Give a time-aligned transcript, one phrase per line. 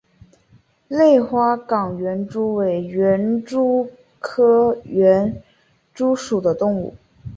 [0.87, 5.43] 类花岗园蛛为园蛛科园
[5.93, 6.95] 蛛属的动物。